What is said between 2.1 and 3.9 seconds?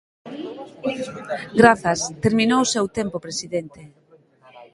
terminou o seu tempo, presidente.